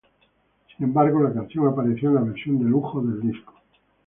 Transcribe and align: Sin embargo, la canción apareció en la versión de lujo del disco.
Sin 0.75 0.85
embargo, 0.87 1.21
la 1.21 1.31
canción 1.31 1.67
apareció 1.67 2.09
en 2.09 2.15
la 2.15 2.21
versión 2.21 2.57
de 2.57 2.65
lujo 2.65 3.01
del 3.03 3.21
disco. 3.21 3.53